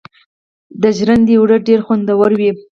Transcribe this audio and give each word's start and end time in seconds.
د 0.81 0.83
ژرندې 0.97 1.33
اوړه 1.39 1.57
ډیر 1.67 1.79
خوندور 1.85 2.31
وي. 2.39 2.51